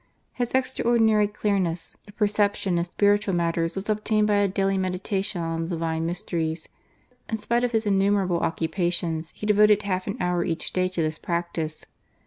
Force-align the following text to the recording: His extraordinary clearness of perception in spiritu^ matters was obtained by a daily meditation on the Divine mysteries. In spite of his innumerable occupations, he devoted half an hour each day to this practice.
His 0.33 0.55
extraordinary 0.55 1.27
clearness 1.27 1.95
of 2.07 2.15
perception 2.15 2.79
in 2.79 2.83
spiritu^ 2.85 3.35
matters 3.35 3.75
was 3.75 3.87
obtained 3.87 4.25
by 4.25 4.37
a 4.37 4.47
daily 4.47 4.75
meditation 4.75 5.41
on 5.43 5.61
the 5.65 5.69
Divine 5.69 6.07
mysteries. 6.07 6.67
In 7.29 7.37
spite 7.37 7.63
of 7.63 7.71
his 7.71 7.85
innumerable 7.85 8.39
occupations, 8.39 9.31
he 9.35 9.45
devoted 9.45 9.83
half 9.83 10.07
an 10.07 10.17
hour 10.19 10.43
each 10.43 10.73
day 10.73 10.87
to 10.87 11.03
this 11.03 11.19
practice. 11.19 11.85